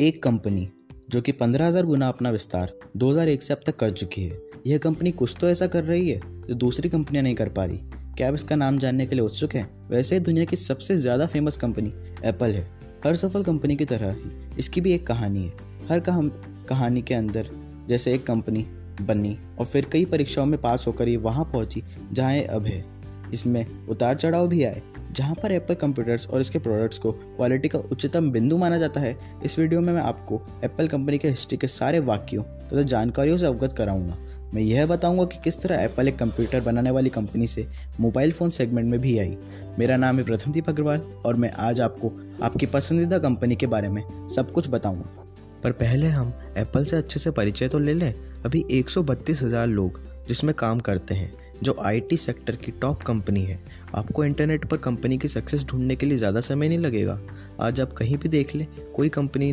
[0.00, 0.68] एक कंपनी,
[1.10, 4.78] जो कि पंद्रह हज़ार गुना अपना विस्तार 2001 से अब तक कर चुकी है। यह
[4.78, 7.78] कंपनी कुछ तो ऐसा कर रही है, जो दूसरी कंपनियाँ नहीं कर पा रही।
[8.16, 9.88] क्या आप इसका नाम जानने के लिए उत्सुक हैं?
[9.88, 11.92] वैसे दुनिया की सबसे ज़्यादा फ़ेमस कंपनी
[12.24, 12.62] एप्पल है।
[13.04, 17.50] हर सफल कंपनी की तरह ही इसकी भी एक कहानी है। हर कहानी के अंदर
[17.88, 18.66] जैसे एक कंपनी
[19.00, 21.82] बनी और फिर कई परीक्षाओं में पास होकर ये वहाँ पहुँची,
[22.12, 22.84] जहाँ अब है।
[23.32, 24.82] इसमें उतार चढ़ाव भी आए,
[25.12, 29.16] जहाँ पर एप्पल कंप्यूटर्स और इसके प्रोडक्ट्स को क्वालिटी का उच्चतम बिंदु माना जाता है।
[29.44, 33.38] इस वीडियो में मैं आपको एप्पल कंपनी के हिस्ट्री के सारे वाक्यों तथा तो जानकारियों
[33.38, 34.16] से अवगत कराऊँगा।
[34.54, 37.66] मैं यह बताऊँगा कि किस तरह एप्पल एक कंप्यूटर बनाने वाली कंपनी से
[38.00, 39.36] मोबाइल फ़ोन सेगमेंट में भी आई।
[39.78, 44.02] मेरा नाम है प्रथमदीप अग्रवाल और मैं आज आपको आपकी पसंदीदा कंपनी के बारे में
[44.28, 45.24] सब कुछ बताऊँगा।
[45.62, 48.12] पर पहले हम एप्पल से अच्छे से परिचय तो ले लें।
[48.44, 48.90] अभी एक
[49.32, 53.58] हज़ार लोग जिसमें काम करते हैं। जो आईटी सेक्टर की टॉप कंपनी है,
[53.94, 57.18] आपको इंटरनेट पर कंपनी की सक्सेस ढूँढने के लिए ज़्यादा समय नहीं लगेगा।
[57.60, 59.50] आज आप कहीं भी देख लें, कोई कंपनी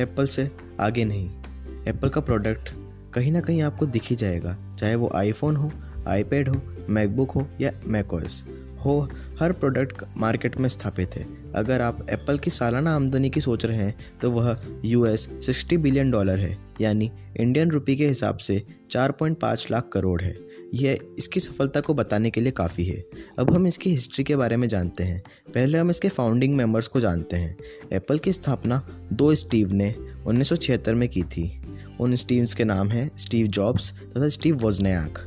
[0.00, 1.30] एप्पल से आगे नहीं।
[1.88, 2.70] एप्पल का प्रोडक्ट
[3.14, 5.70] कहीं ना कहीं आपको दिख ही जाएगा, चाहे वो आईफोन हो
[6.08, 8.42] आईपैड हो मैकबुक हो या मैकोस
[8.78, 9.00] हो,
[9.38, 13.76] हर प्रोडक्ट मार्केट में स्थापित है। अगर आप एप्पल की सालाना आमदनी की सोच रहे
[13.76, 18.62] हैं तो वह U S sixty billion dollar है, यानी इंडियन रुपी के हिसाब से
[18.90, 20.34] 4.5 लाख करोड़ है।
[20.74, 23.04] यह इसकी सफलता को बताने के लिए काफ़ी है।
[23.38, 25.22] अब हम इसकी हिस्ट्री के बारे में जानते हैं।
[25.54, 27.56] पहले हम इसके फाउंडिंग मेंबर्स को जानते हैं।
[27.92, 29.94] एप्पल की स्थापना दो स्टीव ने
[30.26, 31.60] उन्नीस सौ छिहत्तर में की थी।
[32.00, 35.18] उन स्टीव्स के नाम हैं स्टीव जॉब्स तथा स्टीव वोजनयाक।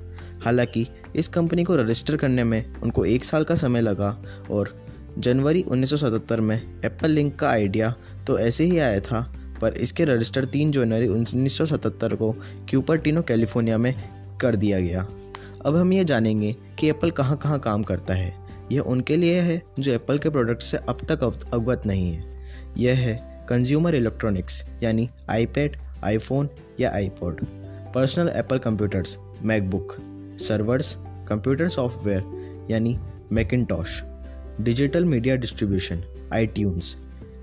[0.43, 4.75] हालाँकि इस कंपनी को रजिस्टर करने में उनको एक साल का समय लगा और
[5.17, 7.95] जनवरी 1977 में एप्पल लिंक का आइडिया
[8.27, 9.21] तो ऐसे ही आया था,
[9.61, 12.31] पर इसके रजिस्टर 3 जनवरी 1977 को
[12.69, 13.93] क्यूपरटिनो कैलिफ़ोर्निया में
[14.41, 15.07] कर दिया गया।
[15.67, 18.33] अब हम ये जानेंगे कि एप्पल कहाँ कहाँ काम करता है।
[18.71, 22.23] यह उनके लिए है, जो एप्पल के प्रोडक्ट से अब तक अवगत नहीं है।
[22.77, 23.15] यह है
[23.49, 27.41] कंज्यूमर इलेक्ट्रॉनिक्स यानी आईपैड आईफोन या iPod
[27.95, 29.95] personal Apple computers MacBook
[30.47, 30.95] servers
[31.29, 32.97] computer software यानी
[33.31, 34.01] Macintosh
[34.61, 36.03] digital media distribution
[36.47, 36.95] iTunes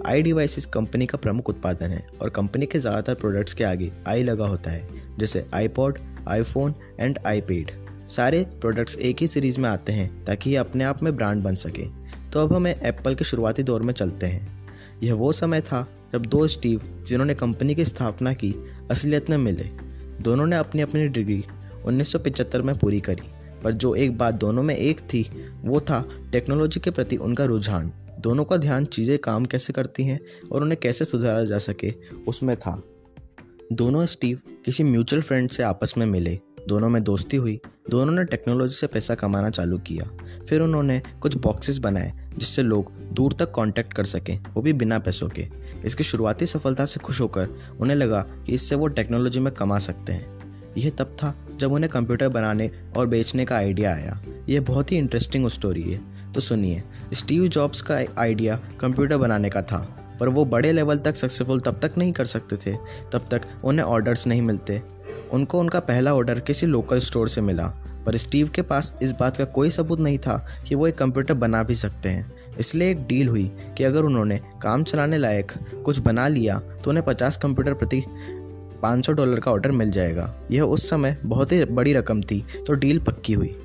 [0.06, 4.22] i devices company का प्रमुख उत्पादन है और कंपनी के ज़्यादातर प्रोडक्ट्स के आगे आई
[4.22, 4.88] लगा होता है,
[5.18, 10.56] जैसे आईपॉड आईफोन एंड आईपैड सारे प्रोडक्ट्स एक ही सीरीज़ में आते हैं ताकि ये
[10.56, 14.26] अपने आप में ब्रांड बन सके। तो अब हमें एप्पल के शुरुआती दौर में चलते
[14.26, 14.68] हैं।
[15.02, 18.54] यह वो समय था जब दो स्टीव जिन्होंने कंपनी की स्थापना की,
[18.90, 19.64] असलियत में मिले।
[20.22, 21.44] दोनों ने अपनी अपनी डिग्री
[21.84, 23.22] 1975 में पूरी करी।
[23.64, 25.30] पर जो एक बात दोनों में एक थी,
[25.62, 30.20] वो था टेक्नोलॉजी के प्रति उनका रुझान। दोनों का ध्यान चीज़ें काम कैसे करती हैं
[30.52, 31.94] और उन्हें कैसे सुधारा जा सके,
[32.28, 32.82] उसमें था।
[33.72, 37.60] दोनों स्टीव किसी म्यूचुअल फ्रेंड से आपस में मिले। दोनों में दोस्ती हुई,
[37.90, 40.04] दोनों ने टेक्नोलॉजी से पैसा कमाना चालू किया।
[40.44, 44.98] फिर उन्होंने कुछ बॉक्सेस बनाए, जिससे लोग दूर तक कांटेक्ट कर सकें, वो भी बिना
[44.98, 45.48] पैसों के।
[45.84, 47.48] इसकी शुरुआती सफलता से खुश होकर
[47.80, 50.34] उन्हें लगा कि इससे वो टेक्नोलॉजी में कमा सकते हैं।
[50.78, 54.96] यह तब था जब उन्हें कंप्यूटर बनाने और बेचने का आइडिया आया। यह बहुत ही
[54.96, 56.82] इंटरेस्टिंग स्टोरी है। तो सुनिए
[57.12, 61.78] स्टीव जॉब्स का आइडिया कंप्यूटर बनाने का था, पर वो बड़े लेवल तक सक्सेसफुल तब
[61.82, 62.76] तक नहीं कर सकते थे।
[63.12, 64.82] तब तक उन्हें ऑर्डर्स नहीं मिलते।
[65.34, 67.66] उनको उनका पहला ऑर्डर किसी लोकल स्टोर से मिला।
[68.06, 70.36] पर स्टीव के पास इस बात का कोई सबूत नहीं था
[70.68, 74.40] कि वो एक कंप्यूटर बना भी सकते हैं। इसलिए एक डील हुई कि अगर उन्होंने
[74.62, 75.52] काम चलाने लायक
[75.84, 78.02] कुछ बना लिया तो उन्हें पचास कंप्यूटर प्रति
[78.82, 82.72] 500 डॉलर का ऑर्डर मिल जाएगा। यह उस समय बहुत ही बड़ी रकम थी तो
[82.72, 83.56] डील पक्की हुई।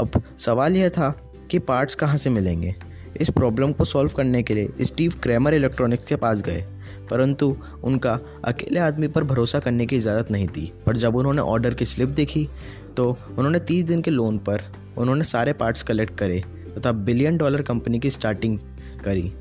[0.00, 1.10] अब सवाल यह था
[1.50, 2.74] कि पार्ट्स कहाँ से मिलेंगे?
[3.20, 6.64] इस प्रॉब्लम को सॉल्व करने के लिए स्टीव क्रैमर इलेक्ट्रॉनिक्स के पास गए।
[7.10, 11.74] परंतु उनका अकेले आदमी पर भरोसा करने की इजाज़त नहीं थी। पर जब उन्होंने ऑर्डर
[11.74, 12.48] की स्लिप देखी
[12.96, 14.62] तो उन्होंने तीस दिन के लोन पर
[14.98, 16.42] उन्होंने सारे पार्ट्स कलेक्ट करे
[16.78, 18.58] तथा बिलियन डॉलर कंपनी की स्टार्टिंग
[19.04, 19.32] करी।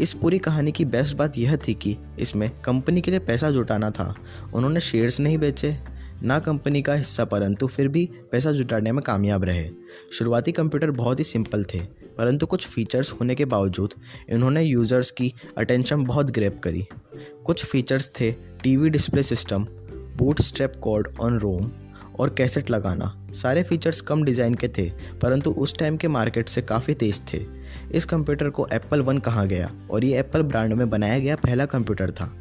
[0.00, 3.90] इस पूरी कहानी की बेस्ट बात यह थी कि इसमें कंपनी के लिए पैसा जुटाना
[3.90, 4.14] था।
[4.54, 5.76] उन्होंने शेयर्स नहीं बेचे,
[6.22, 9.68] ना कंपनी का हिस्सा परंतु फिर भी पैसा जुटाने में कामयाब रहे।
[10.12, 13.94] शुरुआती कंप्यूटर बहुत ही सिंपल थे। परंतु कुछ फीचर्स होने के बावजूद
[14.28, 16.86] इन्होंने यूज़र्स की अटेंशन बहुत ग्रेप करी।
[17.44, 18.30] कुछ फीचर्स थे
[18.62, 19.66] TV display system
[20.40, 21.70] bootstrap code on ROM
[22.20, 24.90] और कैसेट लगाना। सारे फीचर्स कम डिज़ाइन के थे,
[25.22, 27.40] परंतु उस टाइम के मार्केट से काफ़ी तेज़ थे।
[27.94, 31.66] इस कंप्यूटर को एप्पल वन कहा गया और ये एप्पल ब्रांड में बनाया गया पहला
[31.66, 32.32] कंप्यूटर था।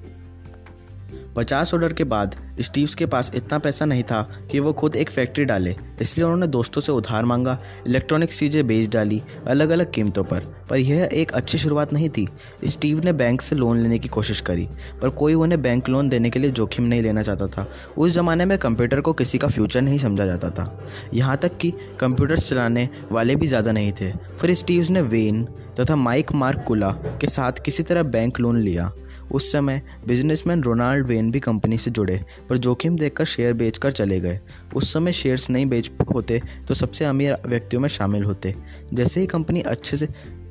[1.36, 5.10] पचास ऑर्डर के बाद स्टीव्स के पास इतना पैसा नहीं था कि वो खुद एक
[5.10, 7.58] फैक्ट्री डाले, इसलिए उन्होंने दोस्तों से उधार मांगा
[7.88, 12.28] इलेक्ट्रॉनिक चीज़ें बेच डाली अलग अलग कीमतों पर। पर यह एक अच्छी शुरुआत नहीं थी।
[12.66, 14.68] स्टीव ने बैंक से लोन लेने की कोशिश करी,
[15.02, 17.68] पर कोई उन्हें बैंक लोन देने के लिए जोखिम नहीं लेना चाहता था।
[17.98, 20.70] उस ज़माने में कंप्यूटर को किसी का फ्यूचर नहीं समझा जाता था।
[21.14, 25.44] यहाँ तक कि कंप्यूटर्स चलाने वाले भी ज़्यादा नहीं थे। फिर स्टीव्स ने वेन
[25.80, 26.90] तथा माइक मार्क कुला
[27.22, 28.92] के साथ किसी तरह बैंक लोन लिया।
[29.32, 32.20] उस समय बिजनेसमैन रोनाल्ड वेन भी कंपनी से जुड़े,
[32.50, 34.40] पर जोखिम देखकर शेयर बेचकर चले गए।
[34.76, 38.56] उस समय शेयर्स नहीं बेच होते तो सबसे अमीर व्यक्तियों में शामिल होते।
[38.94, 40.08] जैसे ही कंपनी अच्छे से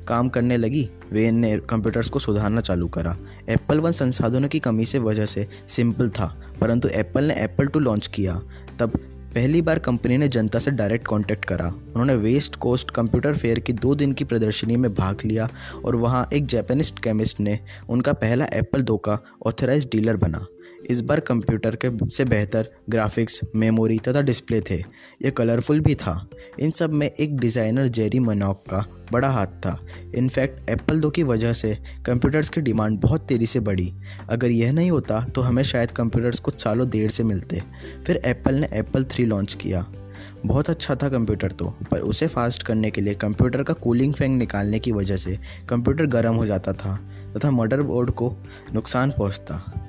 [0.07, 3.17] काम करने लगी वेन ने कंप्यूटर्स को सुधारना चालू करा।
[3.49, 7.79] एप्पल वन संसाधनों की कमी से वजह से सिंपल था, परंतु एप्पल ने एप्पल टू
[7.79, 8.41] लॉन्च किया।
[8.79, 8.99] तब
[9.35, 13.73] पहली बार कंपनी ने जनता से डायरेक्ट कांटेक्ट करा। उन्होंने वेस्ट कोस्ट कंप्यूटर फेयर की
[13.73, 15.47] दो दिन की प्रदर्शनी में भाग लिया
[15.85, 20.45] और वहाँ एक जैपनिस्ट केमिस्ट ने उनका पहला एप्पल दो का ऑथराइज डीलर बना।
[20.89, 26.27] इस बार कंप्यूटर के से बेहतर ग्राफिक्स, मेमोरी तथा डिस्प्ले थे। ये कलरफुल भी था।
[26.59, 29.77] इन सब में एक डिज़ाइनर जेरी मनॉक का बड़ा हाथ था।
[30.15, 33.91] इनफैक्ट, एप्पल दो की वजह से कंप्यूटर्स की डिमांड बहुत तेज़ी से बढ़ी।
[34.29, 37.61] अगर यह नहीं होता तो हमें शायद कंप्यूटर्स कुछ सालों देर से मिलते।
[38.05, 39.85] फिर एप्पल ने एप्पल थ्री लॉन्च किया।
[40.45, 44.31] बहुत अच्छा था कंप्यूटर तो पर उसे फास्ट करने के लिए कंप्यूटर का कूलिंग फ़ैन
[44.31, 45.37] निकालने की वजह से
[45.69, 46.95] कंप्यूटर गर्म हो जाता था
[47.37, 48.33] तथा मदरबोर्ड को
[48.73, 49.80] नुकसान पहुँचता।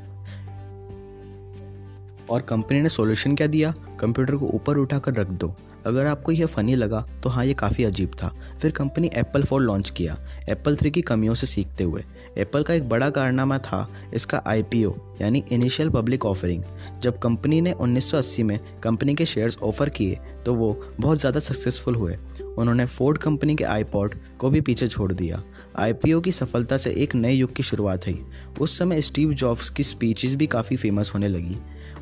[2.32, 3.74] और कंपनी ने सॉल्यूशन क्या दिया?
[4.00, 5.54] कंप्यूटर को ऊपर उठाकर रख दो।
[5.86, 8.28] अगर आपको यह फ़नी लगा तो हाँ ये काफ़ी अजीब था।
[8.60, 10.16] फिर कंपनी एप्पल फोर लॉन्च किया
[10.48, 12.02] एप्पल थ्री की कमियों से सीखते हुए।
[12.38, 16.62] एप्पल का एक बड़ा कारनामा था इसका आईपीओ यानी इनिशियल पब्लिक ऑफरिंग
[17.02, 21.94] जब कंपनी ने 1980 में कंपनी के शेयर्स ऑफ़र किए तो वो बहुत ज़्यादा सक्सेसफुल
[21.94, 22.16] हुए।
[22.58, 25.42] उन्होंने फोर्ड कंपनी के आईपॉड को भी पीछे छोड़ दिया।
[25.76, 28.22] आईपीओ की सफलता से एक नए युग की शुरुआत हुई।
[28.60, 31.56] उस समय स्टीव जॉब्स की स्पीचेस भी काफ़ी फ़ेमस होने लगी।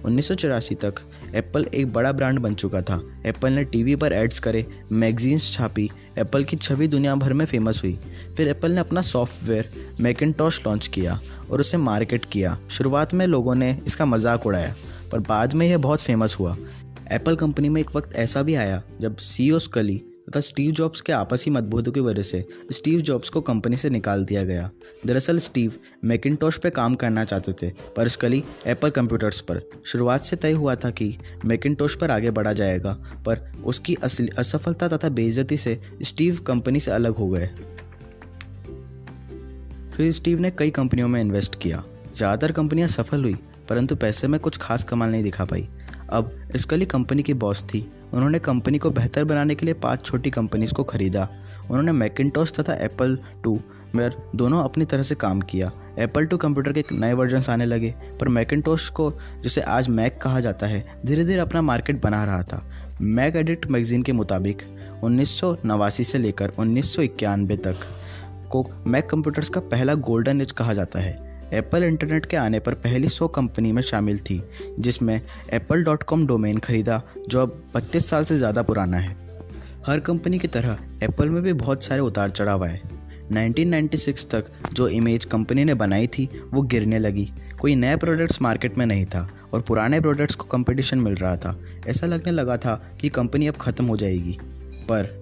[0.05, 1.01] उन्नीस सौ चौरासी तक
[1.35, 5.89] एप्पल एक बड़ा ब्रांड बन चुका था। एप्पल ने टीवी पर एड्स करे, मैगजीन्स छापी,
[6.19, 7.99] एप्पल की छवि दुनिया भर में फ़ेमस हुई।
[8.37, 9.71] फिर एप्पल ने अपना सॉफ्टवेयर
[10.01, 11.21] मैकेटॉश लॉन्च किया
[11.51, 14.75] और उसे मार्केट किया। शुरुआत में लोगों ने इसका मज़ाक उड़ाया,
[15.13, 16.57] पर बाद में यह बहुत फ़ेमस हुआ।
[17.13, 21.01] एप्पल कंपनी में एक वक्त ऐसा भी आया जब सी ओ स्कली तथा स्टीव जॉब्स
[21.01, 24.71] के आपसी मतभेदों की वजह से स्टीव जॉब्स को कंपनी से निकाल दिया गया।
[25.07, 25.73] दरअसल स्टीव
[26.05, 30.75] मैकिनटॉश पे काम करना चाहते थे, पर स्कली एप्पल कंप्यूटर्स पर। शुरुआत से तय हुआ
[30.75, 32.93] था कि मैकिनटॉश पर आगे बढ़ा जाएगा,
[33.27, 37.51] पर उसकी असफलता तथा बेइज्जती से स्टीव कंपनी से अलग हो गए।
[39.91, 41.83] फिर स्टीव ने कई कंपनियों में इन्वेस्ट किया।
[42.17, 43.37] ज़्यादातर कंपनियाँ सफल हुई,
[43.69, 45.69] परंतु पैसे में कुछ खास कमाल नहीं दिखा पाई।
[46.11, 50.31] अब स्कली कंपनी की बॉस थी। उन्होंने कंपनी को बेहतर बनाने के लिए पाँच छोटी
[50.31, 51.29] कंपनीज़ को खरीदा।
[51.63, 53.61] उन्होंने मैकिनटॉस तथा एप्पल टू
[53.95, 57.95] में दोनों अपनी तरह से काम किया। एप्पल टू कंप्यूटर के नए वर्जन आने लगे,
[58.21, 59.13] पर मैकिनटॉस को,
[59.43, 62.71] जिसे आज मैक कहा जाता है धीरे धीरे अपना मार्केट बना रहा था।
[63.01, 64.63] मैक एडिट मैगजीन के मुताबिक,
[65.03, 67.77] उन्नीस सौ नवासी से लेकर उन्नीस सौ इक्यानवे तक
[68.51, 72.75] को मैक कंप्यूटर्स का पहला गोल्डन एज कहा जाता है। एप्पल इंटरनेट के आने पर
[72.75, 74.43] पहली सौ कंपनी में शामिल थी,
[74.81, 75.21] जिसमें
[75.53, 79.17] एप्पल डॉट कॉम डोमेन खरीदा, जो अब बत्तीस साल से ज़्यादा पुराना है।
[79.87, 82.81] हर कंपनी की तरह एप्पल में भी बहुत सारे उतार चढ़ाव आए।
[83.33, 87.31] 1996 तक जो इमेज कंपनी ने बनाई थी, वो गिरने लगी।
[87.61, 91.59] कोई नए प्रोडक्ट्स मार्केट में नहीं था और पुराने प्रोडक्ट्स को कंपटीशन मिल रहा था।
[91.87, 94.39] ऐसा लगने लगा था कि कंपनी अब ख़त्म हो जाएगी।
[94.89, 95.19] पर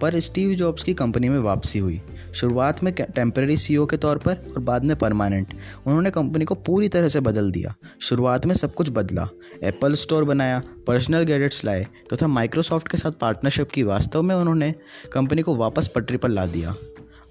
[0.00, 2.00] पर स्टीव जॉब्स की कंपनी में वापसी हुई।
[2.36, 5.54] शुरुआत में टेम्प्रेरी सीईओ के तौर पर और बाद में परमानेंट
[5.86, 9.28] उन्होंने कंपनी को पूरी तरह से बदल दिया। शुरुआत में सब कुछ बदला।
[9.62, 14.34] एप्पल स्टोर बनाया पर्सनल गैजेट्स लाए, तथा तो माइक्रोसॉफ्ट के साथ पार्टनरशिप की वास्तव में
[14.34, 14.74] उन्होंने
[15.12, 16.74] कंपनी को वापस पटरी पर ला दिया।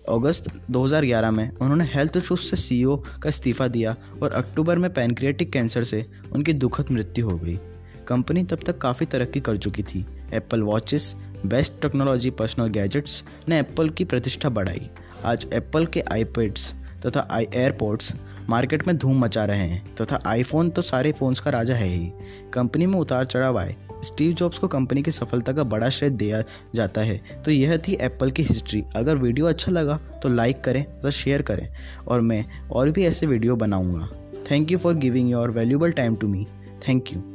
[0.09, 5.51] अगस्त 2011 में उन्होंने हेल्थ इशूज से सीईओ का इस्तीफा दिया और अक्टूबर में पैनक्रियाटिक
[5.51, 7.59] कैंसर से उनकी दुखद मृत्यु हो गई।
[8.07, 11.15] कंपनी तब तक काफ़ी तरक्की कर चुकी थी। Apple watches
[11.49, 14.89] best technology personal gadgets ने एप्पल की प्रतिष्ठा बढ़ाई।
[15.25, 16.73] आज एप्पल के आईपैड्स
[17.05, 18.13] तथा आई एयरपोर्ट्स
[18.49, 22.11] मार्केट में धूम मचा रहे हैं तथा आईफोन तो सारे फ़ोन्स का राजा है ही।
[22.53, 26.43] कंपनी में उतार चढ़ाव आए। स्टीव जॉब्स को कंपनी की सफलता का बड़ा श्रेय दिया
[26.75, 30.83] जाता है। तो यह थी एप्पल की हिस्ट्री। अगर वीडियो अच्छा लगा तो लाइक करें
[30.83, 31.67] तथा शेयर करें
[32.07, 34.09] और मैं और भी ऐसे वीडियो बनाऊँगा।
[34.51, 36.47] Thank you for giving your valuable time to me.
[36.87, 37.34] Thank you.